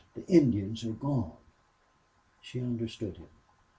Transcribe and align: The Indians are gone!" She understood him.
The 0.15 0.25
Indians 0.25 0.83
are 0.83 0.93
gone!" 0.93 1.31
She 2.41 2.59
understood 2.59 3.17
him. 3.17 3.29